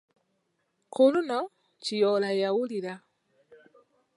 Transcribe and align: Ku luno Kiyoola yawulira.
Ku 0.93 1.03
luno 1.13 1.39
Kiyoola 1.83 2.29
yawulira. 2.41 2.93